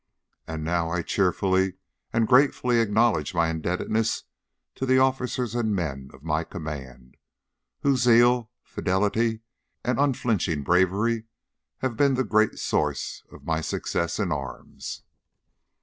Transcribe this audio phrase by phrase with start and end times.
[0.47, 1.75] And I now cheerfully
[2.11, 4.23] and gratefully acknowledge my indebtedness
[4.73, 7.17] to the officers and men of my command,
[7.81, 9.41] whose zeal, fidelity
[9.83, 11.25] and unflinching bravery
[11.83, 15.03] have been the great source of my success in arms.